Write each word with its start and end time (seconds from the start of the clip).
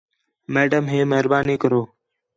میڈم 0.53 0.83
ہے 0.91 0.99
مہربانی 1.11 1.55
کرو 1.61 1.81